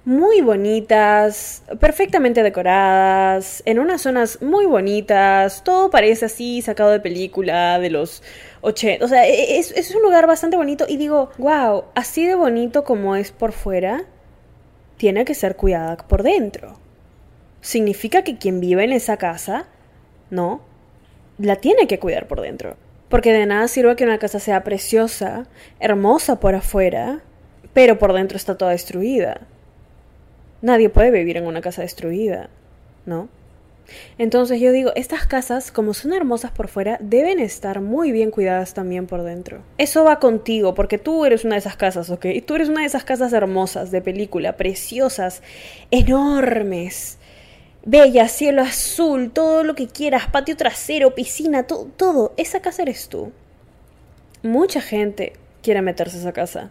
muy 0.07 0.41
bonitas, 0.41 1.65
perfectamente 1.81 2.45
decoradas, 2.45 3.63
en 3.67 3.81
unas 3.81 4.03
zonas 4.03 4.41
muy 4.41 4.65
bonitas, 4.65 5.65
todo 5.65 5.91
parece 5.91 6.27
así 6.27 6.63
sacado 6.63 6.93
de 6.93 7.01
película 7.01 7.81
de 7.81 7.91
los 7.91 8.23
80, 8.61 9.05
o 9.05 9.09
sea, 9.09 9.27
e, 9.27 9.59
es, 9.59 9.73
es 9.73 9.93
un 9.95 10.03
lugar 10.03 10.29
bastante 10.29 10.57
bonito 10.57 10.87
y 10.89 10.97
digo, 10.97 11.31
wow, 11.39 11.87
así 11.97 12.25
de 12.25 12.37
bonito 12.37 12.85
como 12.85 13.17
es 13.17 13.33
por 13.33 13.51
fuera, 13.51 14.05
tiene 14.97 15.25
que 15.25 15.35
ser 15.35 15.57
cuidada 15.57 15.97
por 15.97 16.23
dentro. 16.23 16.79
Significa 17.61 18.23
que 18.23 18.39
quien 18.39 18.61
vive 18.61 18.85
en 18.85 18.93
esa 18.93 19.17
casa, 19.17 19.67
no, 20.31 20.61
la 21.39 21.57
tiene 21.57 21.89
que 21.89 21.99
cuidar 21.99 22.29
por 22.29 22.41
dentro. 22.41 22.77
Porque 23.09 23.33
de 23.33 23.47
nada 23.47 23.69
sirve 23.69 23.97
que 23.97 24.05
una 24.05 24.19
casa 24.19 24.41
sea 24.41 24.65
preciosa, 24.65 25.47
hermosa 25.79 26.41
por 26.41 26.55
afuera, 26.55 27.21
pero 27.73 27.99
por 27.99 28.13
dentro 28.13 28.37
está 28.37 28.57
toda 28.57 28.73
destruida. 28.73 29.43
Nadie 30.63 30.89
puede 30.89 31.11
vivir 31.11 31.37
en 31.37 31.47
una 31.47 31.61
casa 31.61 31.83
destruida, 31.83 32.49
¿no? 33.05 33.29
Entonces 34.19 34.61
yo 34.61 34.73
digo, 34.73 34.93
estas 34.97 35.27
casas, 35.27 35.71
como 35.71 35.95
son 35.95 36.13
hermosas 36.13 36.51
por 36.51 36.69
fuera, 36.69 36.99
deben 37.01 37.39
estar 37.39 37.81
muy 37.81 38.13
bien 38.13 38.31
cuidadas 38.31 38.75
también 38.75 39.07
por 39.07 39.23
dentro. 39.23 39.63
Eso 39.79 40.05
va 40.05 40.19
contigo, 40.19 40.75
porque 40.75 40.99
tú 40.99 41.25
eres 41.25 41.45
una 41.45 41.55
de 41.55 41.61
esas 41.61 41.77
casas, 41.77 42.11
¿ok? 42.11 42.27
Y 42.27 42.41
tú 42.41 42.55
eres 42.55 42.69
una 42.69 42.81
de 42.81 42.87
esas 42.87 43.05
casas 43.05 43.33
hermosas 43.33 43.91
de 43.91 44.01
película, 44.01 44.57
preciosas, 44.57 45.43
enormes, 45.91 47.19
bellas, 47.87 48.33
cielo 48.33 48.61
azul, 48.61 49.31
todo 49.31 49.65
lo 49.65 49.75
que 49.75 49.87
quieras, 49.89 50.27
patio 50.27 50.55
trasero, 50.57 51.15
piscina, 51.15 51.63
todo, 51.63 51.87
todo. 51.97 52.35
Esa 52.37 52.61
casa 52.61 52.83
eres 52.83 53.09
tú. 53.09 53.33
Mucha 54.43 54.83
gente 54.83 55.33
quiere 55.63 55.81
meterse 55.81 56.19
a 56.19 56.21
esa 56.21 56.33
casa. 56.33 56.71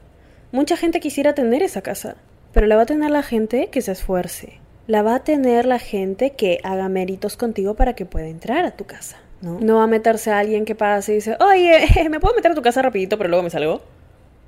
Mucha 0.51 0.77
gente 0.77 0.99
quisiera 0.99 1.33
tener 1.33 1.63
esa 1.63 1.81
casa, 1.81 2.17
pero 2.53 2.67
la 2.67 2.75
va 2.75 2.83
a 2.83 2.85
tener 2.85 3.09
la 3.09 3.23
gente 3.23 3.69
que 3.71 3.81
se 3.81 3.93
esfuerce 3.93 4.59
la 4.87 5.01
va 5.01 5.15
a 5.15 5.23
tener 5.23 5.65
la 5.65 5.79
gente 5.79 6.31
que 6.31 6.59
haga 6.63 6.89
méritos 6.89 7.37
contigo 7.37 7.73
para 7.73 7.93
que 7.93 8.05
pueda 8.05 8.27
entrar 8.27 8.65
a 8.65 8.71
tu 8.71 8.85
casa. 8.85 9.17
¿no? 9.41 9.59
no 9.59 9.75
va 9.77 9.83
a 9.83 9.87
meterse 9.87 10.31
a 10.31 10.39
alguien 10.39 10.65
que 10.65 10.75
pase 10.75 11.11
y 11.11 11.15
dice, 11.15 11.37
oye, 11.39 11.87
¿me 12.09 12.19
puedo 12.19 12.35
meter 12.35 12.51
a 12.51 12.55
tu 12.55 12.61
casa 12.61 12.81
rapidito 12.81 13.17
pero 13.17 13.29
luego 13.29 13.43
me 13.43 13.49
salgo? 13.49 13.81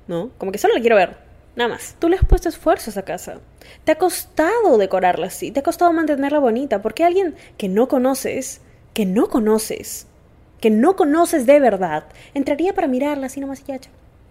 ¿No? 0.06 0.30
Como 0.38 0.50
que 0.50 0.58
solo 0.58 0.74
la 0.74 0.80
quiero 0.80 0.96
ver. 0.96 1.27
Nada 1.58 1.70
más. 1.70 1.96
Tú 1.98 2.08
le 2.08 2.14
has 2.14 2.24
puesto 2.24 2.48
esfuerzo 2.48 2.88
a 2.88 2.92
esa 2.92 3.02
casa. 3.02 3.40
Te 3.82 3.90
ha 3.90 3.98
costado 3.98 4.78
decorarla 4.78 5.26
así. 5.26 5.50
Te 5.50 5.58
ha 5.58 5.64
costado 5.64 5.92
mantenerla 5.92 6.38
bonita. 6.38 6.80
Porque 6.80 7.02
alguien 7.02 7.34
que 7.56 7.68
no 7.68 7.88
conoces, 7.88 8.60
que 8.94 9.04
no 9.04 9.28
conoces, 9.28 10.06
que 10.60 10.70
no 10.70 10.94
conoces 10.94 11.46
de 11.46 11.58
verdad, 11.58 12.04
entraría 12.32 12.74
para 12.74 12.86
mirarla 12.86 13.26
así 13.26 13.40
nomás 13.40 13.62
y 13.62 13.72
ya. 13.72 13.80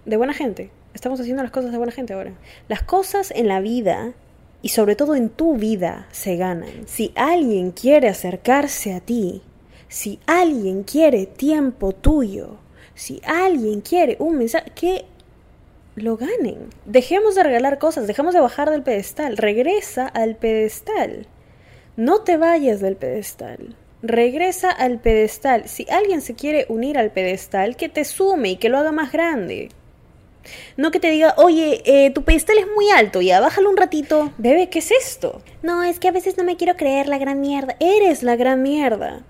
De 0.05 0.15
buena 0.15 0.34
gente. 0.34 0.72
Estamos 0.93 1.19
haciendo 1.19 1.43
las 1.43 1.51
cosas 1.51 1.74
de 1.74 1.77
buena 1.77 1.91
gente 1.91 2.13
ahora. 2.13 2.31
Las 2.69 2.84
cosas 2.84 3.31
en 3.31 3.50
la 3.50 3.60
vida 3.60 4.13
y 4.62 4.69
sobre 4.69 4.96
todo 4.96 5.13
en 5.13 5.27
tu 5.27 5.57
vida 5.57 6.07
se 6.13 6.38
ganan. 6.38 6.88
Si 6.88 7.12
alguien 7.15 7.72
quiere 7.72 8.07
acercarse 8.07 8.93
a 8.93 9.01
ti, 9.01 9.41
si 9.89 10.22
alguien 10.27 10.84
quiere 10.84 11.25
tiempo 11.25 11.91
tuyo, 11.91 12.55
si 12.96 13.22
alguien 13.25 13.81
quiere 13.81 14.15
un 14.19 14.38
mensaje, 14.38 14.72
que 14.74 15.05
lo 15.97 16.15
ganen. 16.15 16.69
Dejemos 16.85 17.35
de 17.35 17.43
regalar 17.43 17.79
cosas, 17.79 18.07
dejemos 18.07 18.33
de 18.33 18.39
bajar 18.39 18.69
del 18.69 18.83
pedestal, 18.83 19.35
regresa 19.35 20.07
al 20.07 20.35
pedestal. 20.35 21.27
No 21.95 22.21
te 22.21 22.37
vayas 22.37 22.79
del 22.79 22.95
pedestal. 22.95 23.75
Regresa 24.03 24.69
al 24.69 24.99
pedestal. 24.99 25.67
Si 25.67 25.87
alguien 25.89 26.21
se 26.21 26.35
quiere 26.35 26.67
unir 26.69 26.99
al 26.99 27.09
pedestal, 27.09 27.75
que 27.75 27.89
te 27.89 28.05
sume 28.05 28.51
y 28.51 28.55
que 28.57 28.69
lo 28.69 28.77
haga 28.77 28.91
más 28.91 29.11
grande. 29.11 29.69
No 30.77 30.91
que 30.91 30.99
te 30.99 31.09
diga, 31.09 31.33
oye, 31.37 31.81
eh, 31.85 32.11
tu 32.11 32.23
pedestal 32.23 32.59
es 32.59 32.67
muy 32.75 32.89
alto, 32.91 33.21
ya 33.21 33.39
bájalo 33.39 33.69
un 33.69 33.75
ratito. 33.75 34.31
Bebe, 34.37 34.69
¿qué 34.69 34.79
es 34.79 34.91
esto? 34.91 35.41
No, 35.63 35.83
es 35.83 35.99
que 35.99 36.07
a 36.07 36.11
veces 36.11 36.37
no 36.37 36.43
me 36.43 36.57
quiero 36.57 36.77
creer 36.77 37.07
la 37.07 37.17
gran 37.17 37.41
mierda. 37.41 37.75
Eres 37.79 38.21
la 38.21 38.35
gran 38.35 38.61
mierda. 38.61 39.23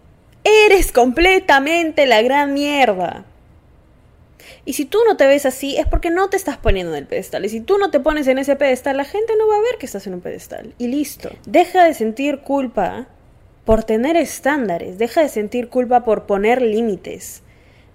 Eres 0.44 0.92
completamente 0.92 2.06
la 2.06 2.22
gran 2.22 2.54
mierda. 2.54 3.26
Y 4.66 4.74
si 4.74 4.86
tú 4.86 5.00
no 5.08 5.18
te 5.18 5.28
ves 5.28 5.46
así, 5.46 5.78
es 5.78 5.88
porque 5.88 6.10
no 6.10 6.30
te 6.30 6.38
estás 6.38 6.58
poniendo 6.58 6.94
en 6.94 7.00
el 7.00 7.08
pedestal. 7.08 7.46
Y 7.46 7.50
si 7.50 7.62
tú 7.62 7.78
no 7.78 7.92
te 7.92 8.00
pones 8.00 8.28
en 8.28 8.38
ese 8.38 8.56
pedestal, 8.56 8.98
la 8.98 9.06
gente 9.06 9.34
no 9.38 9.48
va 9.48 9.56
a 9.56 9.62
ver 9.62 9.78
que 9.80 9.86
estás 9.86 10.08
en 10.08 10.14
un 10.16 10.22
pedestal. 10.22 10.74
Y 10.78 10.88
listo. 10.88 11.30
Deja 11.46 11.84
de 11.84 11.94
sentir 11.94 12.40
culpa 12.40 13.08
por 13.66 13.84
tener 13.84 14.16
estándares. 14.16 14.98
Deja 14.98 15.22
de 15.22 15.30
sentir 15.30 15.70
culpa 15.70 16.04
por 16.04 16.26
poner 16.26 16.62
límites. 16.62 17.44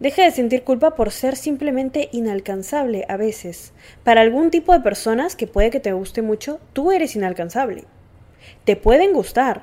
Deja 0.01 0.25
de 0.25 0.33
sentir 0.33 0.65
culpa 0.65 0.97
por 0.97 1.13
ser 1.13 1.37
simplemente 1.37 2.09
inalcanzable 2.11 3.05
a 3.09 3.17
veces. 3.17 3.73
Para 4.03 4.21
algún 4.21 4.51
tipo 4.51 4.73
de 4.73 4.81
personas 4.81 5.37
que 5.37 5.47
puede 5.47 5.71
que 5.71 5.79
te 5.79 5.93
guste 5.93 6.23
mucho, 6.23 6.59
tú 6.73 6.91
eres 6.91 7.15
inalcanzable. 7.15 7.85
Te 8.65 8.75
pueden 8.75 9.13
gustar, 9.13 9.63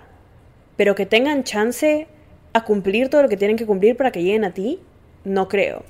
pero 0.78 0.96
que 0.96 1.06
tengan 1.06 1.44
chance 1.44 2.08
a 2.54 2.64
cumplir 2.64 3.10
todo 3.10 3.24
lo 3.24 3.30
que 3.30 3.36
tienen 3.36 3.58
que 3.58 3.66
cumplir 3.66 3.98
para 3.98 4.12
que 4.12 4.24
lleguen 4.24 4.46
a 4.46 4.54
ti, 4.54 4.80
no 5.26 5.50
creo. 5.50 5.84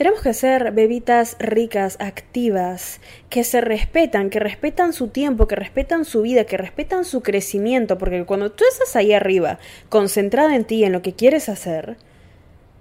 Tenemos 0.00 0.22
que 0.22 0.32
ser 0.32 0.72
bebitas 0.72 1.36
ricas, 1.38 1.98
activas, 2.00 3.02
que 3.28 3.44
se 3.44 3.60
respetan, 3.60 4.30
que 4.30 4.38
respetan 4.38 4.94
su 4.94 5.08
tiempo, 5.08 5.46
que 5.46 5.56
respetan 5.56 6.06
su 6.06 6.22
vida, 6.22 6.44
que 6.44 6.56
respetan 6.56 7.04
su 7.04 7.20
crecimiento, 7.20 7.98
porque 7.98 8.24
cuando 8.24 8.50
tú 8.50 8.64
estás 8.66 8.96
ahí 8.96 9.12
arriba, 9.12 9.58
concentrada 9.90 10.56
en 10.56 10.64
ti, 10.64 10.84
en 10.84 10.92
lo 10.92 11.02
que 11.02 11.12
quieres 11.12 11.50
hacer, 11.50 11.98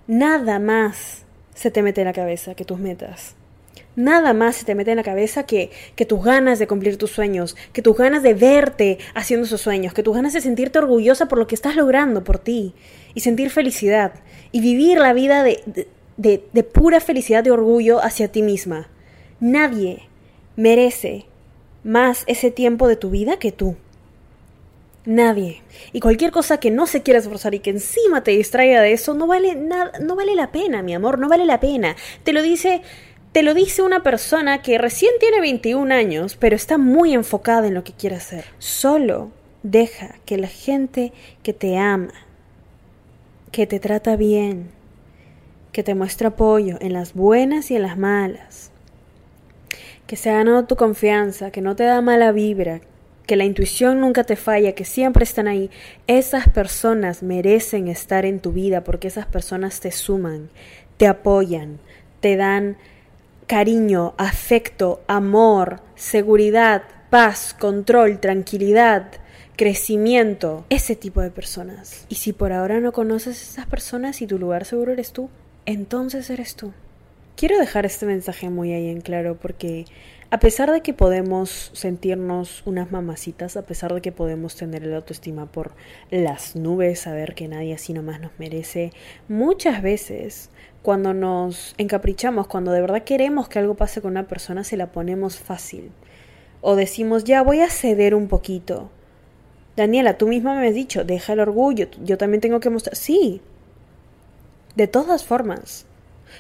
nada 0.08 0.60
más 0.60 1.26
se 1.54 1.72
te 1.72 1.84
mete 1.84 2.00
en 2.00 2.08
la 2.08 2.14
cabeza 2.14 2.56
que 2.56 2.64
tus 2.64 2.80
metas. 2.80 3.36
Nada 3.98 4.32
más 4.32 4.56
se 4.56 4.64
te 4.64 4.74
mete 4.74 4.92
en 4.92 4.98
la 4.98 5.04
cabeza 5.04 5.44
que, 5.44 5.72
que 5.98 6.06
tus 6.06 6.24
ganas 6.24 6.58
de 6.58 6.68
cumplir 6.68 6.96
tus 6.96 7.12
sueños, 7.12 7.58
que 7.74 7.82
tus 7.82 7.98
ganas 7.98 8.24
de 8.24 8.34
verte 8.34 8.98
haciendo 9.14 9.46
esos 9.46 9.60
sueños, 9.60 9.94
que 9.94 10.04
tus 10.04 10.16
ganas 10.16 10.32
de 10.32 10.40
sentirte 10.40 10.80
orgullosa 10.80 11.26
por 11.26 11.38
lo 11.38 11.48
que 11.48 11.56
estás 11.56 11.76
logrando 11.76 12.24
por 12.24 12.40
ti 12.40 12.76
y 13.14 13.20
sentir 13.20 13.50
felicidad 13.50 14.14
y 14.54 14.62
vivir 14.62 15.00
la 15.00 15.12
vida 15.12 15.44
de, 15.44 15.62
de, 15.66 15.90
de 16.20 16.64
pura 16.64 17.00
felicidad 17.00 17.46
y 17.46 17.50
orgullo 17.50 18.04
hacia 18.04 18.32
ti 18.32 18.42
misma. 18.42 18.90
Nadie 19.40 20.10
merece 20.56 21.26
más 21.84 22.24
ese 22.28 22.52
tiempo 22.52 22.88
de 22.88 22.98
tu 22.98 23.10
vida 23.10 23.38
que 23.38 23.52
tú. 23.52 23.78
Nadie. 25.06 25.62
Y 25.94 26.02
cualquier 26.02 26.32
cosa 26.32 26.60
que 26.60 26.72
no 26.72 26.86
se 26.86 27.02
quiera 27.02 27.20
esforzar 27.20 27.56
y 27.56 27.60
que 27.60 27.70
encima 27.70 28.22
te 28.22 28.32
distraiga 28.32 28.82
de 28.82 28.92
eso, 28.92 29.14
no 29.14 29.28
vale 29.28 29.56
nada, 29.56 29.94
no 30.02 30.16
vale 30.16 30.36
la 30.36 30.52
pena, 30.52 30.84
mi 30.84 30.94
amor, 30.94 31.18
no 31.18 31.30
vale 31.30 31.46
la 31.46 31.60
pena. 31.60 31.96
Te 32.24 32.34
lo 32.34 32.42
dice 32.42 32.82
te 33.32 33.44
lo 33.44 33.54
dice 33.54 33.84
una 33.84 34.02
persona 34.02 34.64
que 34.64 34.80
recién 34.80 35.12
tiene 35.20 35.40
21 35.40 35.94
años, 35.94 36.36
pero 36.36 36.56
está 36.56 36.80
muy 36.80 37.14
enfocada 37.14 37.68
en 37.68 37.76
lo 37.76 37.84
que 37.84 37.94
quiere 37.94 38.16
hacer. 38.16 38.46
Solo 38.58 39.32
deja 39.62 40.16
que 40.26 40.38
la 40.38 40.48
gente 40.48 41.14
que 41.44 41.54
te 41.54 41.78
ama, 41.78 42.12
que 43.52 43.68
te 43.68 43.80
trata 43.80 44.16
bien, 44.16 44.72
que 45.72 45.84
te 45.84 45.96
muestra 45.96 46.30
apoyo 46.30 46.78
en 46.82 46.94
las 46.94 47.14
buenas 47.14 47.72
y 47.72 47.76
en 47.76 47.84
las 47.84 47.98
malas, 47.98 48.72
que 50.08 50.16
se 50.16 50.30
ha 50.30 50.34
ganado 50.34 50.66
tu 50.66 50.76
confianza, 50.76 51.52
que 51.52 51.62
no 51.62 51.76
te 51.76 51.84
da 51.84 52.02
mala 52.02 52.32
vibra, 52.32 52.82
que 53.28 53.36
la 53.36 53.46
intuición 53.46 54.00
nunca 54.02 54.24
te 54.24 54.36
falla, 54.36 54.74
que 54.74 54.86
siempre 54.86 55.24
están 55.24 55.48
ahí, 55.48 55.70
esas 56.08 56.50
personas 56.50 57.22
merecen 57.22 57.88
estar 57.88 58.26
en 58.26 58.40
tu 58.40 58.52
vida 58.52 58.84
porque 58.84 59.08
esas 59.08 59.28
personas 59.28 59.80
te 59.80 59.92
suman, 59.92 60.50
te 60.98 61.06
apoyan, 61.06 61.78
te 62.22 62.36
dan 62.36 62.78
cariño, 63.46 64.16
afecto, 64.18 65.02
amor, 65.08 65.82
seguridad, 65.96 66.82
paz, 67.12 67.56
control, 67.58 68.20
tranquilidad, 68.20 69.12
crecimiento, 69.56 70.66
ese 70.70 70.96
tipo 70.96 71.22
de 71.22 71.32
personas. 71.32 72.06
Y 72.10 72.16
si 72.16 72.34
por 72.34 72.52
ahora 72.52 72.80
no 72.80 72.94
conoces 72.94 73.38
a 73.40 73.52
esas 73.52 73.66
personas 73.68 74.22
y 74.22 74.28
tu 74.28 74.40
lugar 74.40 74.66
seguro 74.66 74.94
eres 74.94 75.12
tú, 75.12 75.30
entonces 75.74 76.30
eres 76.32 76.56
tú. 76.56 76.74
Quiero 77.36 77.60
dejar 77.60 77.86
este 77.86 78.08
mensaje 78.08 78.50
muy 78.50 78.74
ahí 78.74 78.90
en 78.90 79.02
claro 79.02 79.38
porque 79.40 79.86
a 80.32 80.40
pesar 80.40 80.72
de 80.72 80.82
que 80.82 80.94
podemos 80.94 81.70
sentirnos 81.74 82.64
unas 82.66 82.92
mamacitas, 82.92 83.56
a 83.56 83.62
pesar 83.68 83.94
de 83.94 84.02
que 84.02 84.12
podemos 84.12 84.56
tener 84.56 84.84
el 84.84 84.96
autoestima 84.96 85.46
por 85.46 85.74
las 86.10 86.56
nubes, 86.56 87.02
saber 87.02 87.36
que 87.36 87.48
nadie 87.48 87.76
así 87.76 87.94
nomás 87.94 88.20
nos 88.20 88.32
merece, 88.40 88.94
muchas 89.28 89.84
veces 89.84 90.50
cuando 90.82 91.14
nos 91.14 91.76
encaprichamos, 91.78 92.48
cuando 92.48 92.72
de 92.72 92.82
verdad 92.82 93.04
queremos 93.04 93.48
que 93.48 93.60
algo 93.60 93.76
pase 93.76 94.02
con 94.02 94.12
una 94.12 94.28
persona, 94.28 94.64
se 94.64 94.76
la 94.76 94.92
ponemos 94.92 95.38
fácil. 95.38 95.92
O 96.62 96.76
decimos, 96.76 97.26
ya 97.26 97.44
voy 97.44 97.62
a 97.62 97.70
ceder 97.70 98.16
un 98.16 98.28
poquito. 98.28 98.90
Daniela, 99.76 100.18
tú 100.18 100.28
misma 100.28 100.60
me 100.60 100.68
has 100.68 100.74
dicho, 100.74 101.04
deja 101.04 101.34
el 101.34 101.40
orgullo, 101.40 101.88
yo 102.04 102.18
también 102.18 102.42
tengo 102.42 102.60
que 102.60 102.72
mostrar. 102.72 102.96
Sí, 102.96 103.42
de 104.76 104.88
todas 104.88 105.24
formas. 105.24 105.86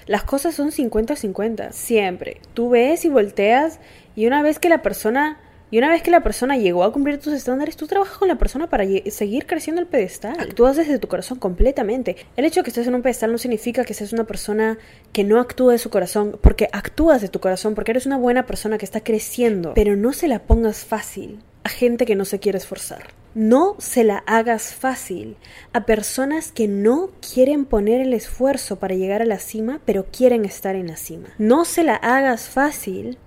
Las 0.06 0.24
cosas 0.24 0.56
son 0.56 0.72
50-50, 0.72 1.72
siempre. 1.72 2.42
Tú 2.54 2.70
ves 2.70 3.06
y 3.06 3.10
volteas 3.10 3.80
y 4.16 4.28
una 4.28 4.42
vez 4.42 4.60
que 4.60 4.70
la 4.70 4.82
persona 4.82 5.40
y 5.72 5.78
una 5.78 5.90
vez 5.90 6.02
que 6.02 6.10
la 6.10 6.24
persona 6.24 6.58
llegó 6.58 6.84
a 6.84 6.92
cumplir 6.92 7.20
tus 7.20 7.34
estándares, 7.34 7.78
tú 7.78 7.86
trabajas 7.86 8.18
con 8.18 8.28
la 8.28 8.40
persona 8.40 8.68
para 8.68 8.86
seguir 9.12 9.46
creciendo 9.46 9.80
el 9.80 9.88
pedestal. 9.88 10.36
Actúas 10.40 10.78
desde 10.78 10.98
tu 10.98 11.08
corazón 11.08 11.38
completamente. 11.38 12.16
El 12.36 12.46
hecho 12.46 12.62
de 12.62 12.64
que 12.64 12.72
estés 12.72 12.88
en 12.88 12.96
un 12.96 13.04
pedestal 13.04 13.32
no 13.32 13.38
significa 13.38 13.86
que 13.86 13.94
seas 13.94 14.12
una 14.12 14.24
persona 14.24 14.80
que 15.14 15.24
no 15.24 15.40
actúa 15.40 15.74
de 15.74 15.78
su 15.78 15.92
corazón, 15.92 16.40
porque 16.42 16.70
actúas 16.72 17.22
de 17.22 17.30
tu 17.30 17.40
corazón, 17.40 17.76
porque 17.76 17.92
eres 17.92 18.08
una 18.08 18.18
buena 18.18 18.48
persona 18.48 18.80
que 18.80 18.86
está 18.86 19.02
creciendo. 19.02 19.76
Pero 19.76 19.96
no 19.96 20.12
se 20.12 20.28
la 20.28 20.40
pongas 20.40 20.86
fácil 20.86 21.40
a 21.64 21.70
gente 21.70 22.08
que 22.08 22.16
no 22.16 22.26
se 22.26 22.40
quiere 22.40 22.58
esforzar. 22.58 23.04
No 23.36 23.76
se 23.78 24.04
la 24.04 24.24
hagas 24.26 24.74
fácil 24.74 25.38
a 25.72 25.86
personas 25.86 26.52
que 26.52 26.68
no 26.68 27.12
quieren 27.34 27.66
poner 27.66 28.02
el 28.02 28.14
esfuerzo 28.14 28.78
para 28.78 28.96
llegar 28.96 29.22
a 29.22 29.26
la 29.26 29.38
cima, 29.38 29.82
pero 29.86 30.08
quieren 30.12 30.46
estar 30.46 30.76
en 30.76 30.88
la 30.88 30.98
cima. 30.98 31.30
No 31.38 31.64
se 31.64 31.84
la 31.84 31.96
hagas 31.96 32.50
fácil 32.50 33.20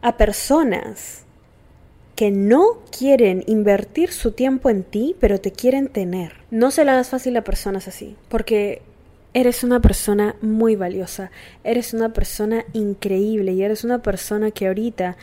a 0.00 0.16
personas 0.16 1.24
que 2.16 2.30
no 2.30 2.82
quieren 2.96 3.44
invertir 3.46 4.12
su 4.12 4.32
tiempo 4.32 4.70
en 4.70 4.82
ti, 4.82 5.14
pero 5.20 5.40
te 5.40 5.52
quieren 5.52 5.88
tener. 5.88 6.32
No 6.50 6.70
se 6.70 6.84
la 6.84 6.92
hagas 6.92 7.10
fácil 7.10 7.36
a 7.36 7.44
personas 7.44 7.88
así, 7.88 8.16
porque 8.30 8.80
eres 9.34 9.62
una 9.62 9.80
persona 9.80 10.36
muy 10.40 10.74
valiosa, 10.74 11.30
eres 11.64 11.92
una 11.92 12.14
persona 12.14 12.64
increíble 12.72 13.52
y 13.52 13.62
eres 13.62 13.84
una 13.84 14.00
persona 14.00 14.50
que 14.50 14.68
ahorita, 14.68 15.16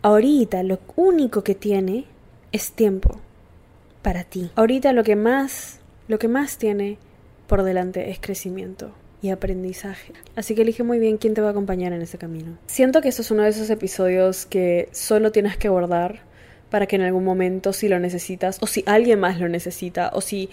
ahorita 0.00 0.62
lo 0.62 0.80
único 0.96 1.44
que 1.44 1.54
tiene 1.54 2.06
es 2.52 2.72
tiempo 2.72 3.20
para 4.04 4.22
ti. 4.22 4.52
Ahorita 4.54 4.92
lo 4.92 5.02
que 5.02 5.16
más, 5.16 5.80
lo 6.06 6.20
que 6.20 6.28
más 6.28 6.58
tiene 6.58 6.98
por 7.48 7.64
delante 7.64 8.10
es 8.10 8.20
crecimiento 8.20 8.92
y 9.22 9.30
aprendizaje. 9.30 10.12
Así 10.36 10.54
que 10.54 10.62
elige 10.62 10.82
muy 10.82 10.98
bien 10.98 11.16
quién 11.16 11.32
te 11.34 11.40
va 11.40 11.48
a 11.48 11.50
acompañar 11.50 11.92
en 11.94 12.02
ese 12.02 12.18
camino. 12.18 12.58
Siento 12.66 13.00
que 13.00 13.08
esto 13.08 13.22
es 13.22 13.30
uno 13.30 13.42
de 13.42 13.48
esos 13.48 13.70
episodios 13.70 14.44
que 14.44 14.90
solo 14.92 15.32
tienes 15.32 15.56
que 15.56 15.70
guardar 15.70 16.20
para 16.70 16.86
que 16.86 16.96
en 16.96 17.02
algún 17.02 17.24
momento 17.24 17.72
si 17.72 17.88
lo 17.88 17.98
necesitas 17.98 18.58
o 18.60 18.66
si 18.66 18.84
alguien 18.86 19.18
más 19.18 19.40
lo 19.40 19.48
necesita 19.48 20.10
o 20.12 20.20
si 20.20 20.50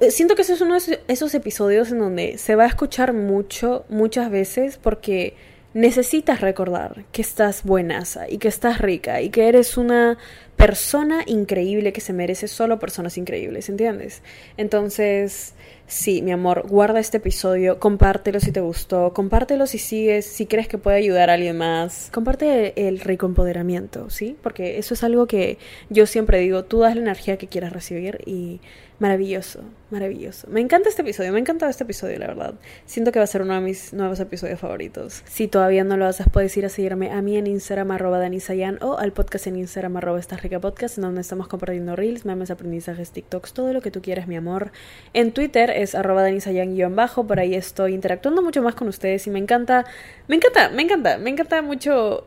eh, 0.00 0.10
siento 0.10 0.36
que 0.36 0.42
ese 0.42 0.52
es 0.52 0.60
uno 0.60 0.78
de 0.78 1.00
esos 1.08 1.34
episodios 1.34 1.90
en 1.90 1.98
donde 1.98 2.38
se 2.38 2.54
va 2.54 2.64
a 2.64 2.66
escuchar 2.68 3.12
mucho 3.12 3.84
muchas 3.88 4.30
veces 4.30 4.76
porque 4.76 5.34
necesitas 5.74 6.40
recordar 6.40 7.04
que 7.12 7.22
estás 7.22 7.64
buenaza 7.64 8.28
y 8.28 8.38
que 8.38 8.48
estás 8.48 8.78
rica 8.78 9.20
y 9.22 9.30
que 9.30 9.48
eres 9.48 9.76
una 9.76 10.18
persona 10.58 11.22
increíble 11.26 11.94
que 11.94 12.02
se 12.02 12.12
merece 12.12 12.48
solo 12.48 12.78
personas 12.78 13.16
increíbles, 13.16 13.70
¿entiendes? 13.70 14.22
Entonces, 14.58 15.54
Sí, 15.90 16.20
mi 16.20 16.32
amor, 16.32 16.66
guarda 16.68 17.00
este 17.00 17.16
episodio, 17.16 17.80
compártelo 17.80 18.40
si 18.40 18.52
te 18.52 18.60
gustó, 18.60 19.14
compártelo 19.14 19.66
si 19.66 19.78
sigues, 19.78 20.26
si 20.26 20.44
crees 20.44 20.68
que 20.68 20.76
puede 20.76 20.98
ayudar 20.98 21.30
a 21.30 21.32
alguien 21.32 21.56
más. 21.56 22.10
Comparte 22.12 22.88
el 22.88 23.00
rico 23.00 23.24
empoderamiento, 23.24 24.10
¿sí? 24.10 24.36
Porque 24.42 24.76
eso 24.76 24.92
es 24.92 25.02
algo 25.02 25.26
que 25.26 25.56
yo 25.88 26.04
siempre 26.04 26.40
digo, 26.40 26.62
tú 26.64 26.80
das 26.80 26.94
la 26.94 27.00
energía 27.00 27.38
que 27.38 27.46
quieras 27.46 27.72
recibir 27.72 28.20
y 28.26 28.60
Maravilloso, 29.00 29.60
maravilloso. 29.90 30.48
Me 30.50 30.60
encanta 30.60 30.88
este 30.88 31.02
episodio, 31.02 31.30
me 31.30 31.38
ha 31.38 31.40
encantado 31.40 31.70
este 31.70 31.84
episodio, 31.84 32.18
la 32.18 32.26
verdad. 32.26 32.54
Siento 32.84 33.12
que 33.12 33.20
va 33.20 33.24
a 33.24 33.28
ser 33.28 33.42
uno 33.42 33.54
de 33.54 33.60
mis 33.60 33.92
nuevos 33.92 34.18
episodios 34.18 34.58
favoritos. 34.58 35.22
Si 35.24 35.46
todavía 35.46 35.84
no 35.84 35.96
lo 35.96 36.06
haces, 36.06 36.26
puedes 36.32 36.56
ir 36.56 36.66
a 36.66 36.68
seguirme 36.68 37.12
a 37.12 37.22
mí 37.22 37.36
en 37.36 37.46
Instagram 37.46 37.92
arroba 37.92 38.18
danisayan 38.18 38.82
o 38.82 38.98
al 38.98 39.12
podcast 39.12 39.46
en 39.46 39.56
Instagram 39.56 39.98
arroba 39.98 40.18
esta 40.18 40.36
podcast, 40.58 40.96
en 40.96 41.02
donde 41.02 41.20
estamos 41.20 41.48
compartiendo 41.48 41.94
reels, 41.94 42.24
memes, 42.24 42.50
aprendizajes, 42.50 43.10
TikToks, 43.12 43.52
todo 43.52 43.72
lo 43.74 43.82
que 43.82 43.90
tú 43.90 44.00
quieras, 44.00 44.26
mi 44.26 44.36
amor. 44.36 44.72
En 45.12 45.32
Twitter 45.32 45.70
es 45.70 45.94
arroba 45.94 46.22
danisayan-bajo, 46.22 47.26
por 47.26 47.38
ahí 47.38 47.54
estoy 47.54 47.94
interactuando 47.94 48.40
mucho 48.42 48.62
más 48.62 48.74
con 48.74 48.88
ustedes 48.88 49.26
y 49.26 49.30
me 49.30 49.38
encanta, 49.38 49.84
me 50.26 50.36
encanta, 50.36 50.70
me 50.70 50.82
encanta, 50.82 51.18
me 51.18 51.30
encanta 51.30 51.60
mucho 51.60 52.24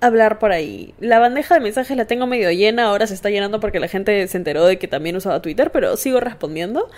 hablar 0.00 0.38
por 0.38 0.52
ahí. 0.52 0.94
La 1.00 1.18
bandeja 1.18 1.54
de 1.54 1.60
mensajes 1.60 1.96
la 1.96 2.04
tengo 2.04 2.26
medio 2.26 2.50
llena, 2.52 2.84
ahora 2.84 3.06
se 3.06 3.14
está 3.14 3.30
llenando 3.30 3.60
porque 3.60 3.80
la 3.80 3.88
gente 3.88 4.26
se 4.28 4.36
enteró 4.36 4.66
de 4.66 4.78
que 4.78 4.88
también 4.88 5.16
usaba 5.16 5.42
Twitter, 5.42 5.70
pero 5.72 5.96
sigo 5.96 6.20
respondiendo. 6.20 6.90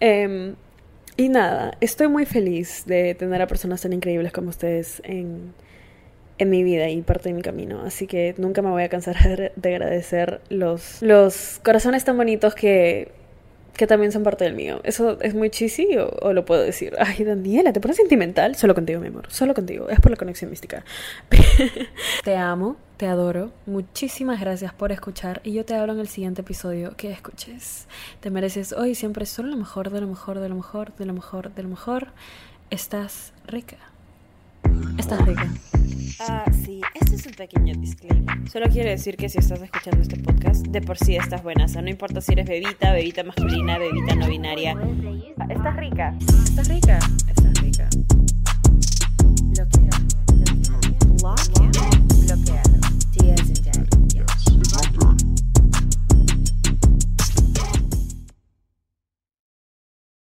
Em, 0.00 0.56
y 1.16 1.28
nada, 1.28 1.76
estoy 1.80 2.08
muy 2.08 2.26
feliz 2.26 2.84
de 2.86 3.14
tener 3.14 3.40
a 3.42 3.46
personas 3.46 3.82
tan 3.82 3.92
increíbles 3.92 4.32
como 4.32 4.50
ustedes 4.50 5.00
en, 5.04 5.54
en 6.42 6.50
mi 6.50 6.62
vida 6.62 6.88
y 6.88 7.00
parte 7.02 7.28
de 7.28 7.34
mi 7.34 7.42
camino. 7.42 7.82
Así 7.84 8.06
que 8.06 8.34
nunca 8.38 8.62
me 8.62 8.70
voy 8.70 8.82
a 8.82 8.88
cansar 8.88 9.52
de 9.56 9.68
agradecer 9.68 10.40
los, 10.48 11.00
los 11.02 11.60
corazones 11.62 12.04
tan 12.04 12.16
bonitos 12.16 12.54
que 12.54 13.10
que 13.76 13.86
también 13.86 14.12
son 14.12 14.22
parte 14.22 14.44
del 14.44 14.54
mío. 14.54 14.80
¿Eso 14.84 15.18
es 15.20 15.34
muy 15.34 15.50
cheesy 15.50 15.96
o, 15.96 16.32
lo 16.32 16.44
puedo 16.44 16.62
decir? 16.62 16.94
Ay, 16.98 17.24
Daniela, 17.24 17.72
¿te 17.72 17.80
pones 17.80 17.96
sentimental? 17.96 18.54
Solo 18.54 18.74
contigo, 18.74 19.00
mi 19.00 19.08
amor. 19.08 19.26
Solo 19.30 19.54
contigo. 19.54 19.88
Es 19.88 20.00
por 20.00 20.10
la 20.10 20.16
conexión 20.16 20.50
mística. 20.50 20.84
te 22.24 22.36
amo, 22.36 22.76
te 22.96 23.06
adoro. 23.06 23.50
Muchísimas 23.66 24.40
gracias 24.40 24.72
por 24.74 24.92
escuchar. 24.92 25.40
Y 25.44 25.52
yo 25.52 25.64
te 25.64 25.74
hablo 25.74 25.94
en 25.94 26.00
el 26.00 26.08
siguiente 26.08 26.42
episodio 26.42 26.94
que 26.96 27.10
escuches. 27.10 27.86
Te 28.20 28.30
mereces 28.30 28.72
hoy 28.72 28.94
siempre 28.94 29.26
solo 29.26 29.48
lo 29.48 29.56
mejor, 29.56 29.90
de 29.90 30.00
lo 30.00 30.06
mejor, 30.06 30.40
de 30.40 30.48
lo 30.48 30.54
mejor, 30.54 30.94
de 30.96 31.06
lo 31.06 31.14
mejor, 31.14 31.54
de 31.54 31.62
lo 31.62 31.68
mejor. 31.68 32.08
Estás 32.70 33.32
rica. 33.46 33.91
Está 34.98 35.16
rica. 35.24 35.52
Ah, 36.20 36.44
sí, 36.64 36.80
este 36.94 37.16
es 37.16 37.26
un 37.26 37.32
pequeño 37.32 37.74
disclaimer. 37.78 38.48
Solo 38.50 38.68
quiero 38.68 38.90
decir 38.90 39.16
que 39.16 39.28
si 39.28 39.38
estás 39.38 39.60
escuchando 39.60 40.02
este 40.02 40.16
podcast, 40.16 40.66
de 40.66 40.80
por 40.80 40.96
sí 40.98 41.16
estás 41.16 41.42
buenaza. 41.42 41.82
No 41.82 41.90
importa 41.90 42.20
si 42.20 42.32
eres 42.32 42.46
bebita, 42.46 42.92
bebita 42.92 43.24
masculina, 43.24 43.78
bebita 43.78 44.14
no 44.14 44.28
binaria. 44.28 44.76
Estás 45.48 45.76
rica. 45.76 46.14
Estás 46.20 46.68
rica. 46.68 46.98
Estás 47.28 47.60
rica. 47.60 47.88
Bloquea. 49.50 49.90
Bloquea. 51.18 51.80
Bloquea. 52.26 52.62